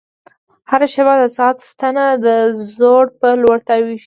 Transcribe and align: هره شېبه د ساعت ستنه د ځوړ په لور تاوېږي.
هره 0.71 0.87
شېبه 0.93 1.13
د 1.21 1.23
ساعت 1.37 1.57
ستنه 1.71 2.05
د 2.25 2.27
ځوړ 2.75 3.03
په 3.19 3.27
لور 3.41 3.57
تاوېږي. 3.67 3.99